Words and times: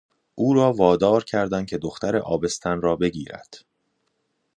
او 0.35 0.53
را 0.53 0.73
وادار 0.73 1.23
کردند 1.23 1.67
که 1.67 1.77
دختر 1.77 2.17
آبستن 2.17 2.81
را 2.81 2.95
بگیرد. 2.95 3.65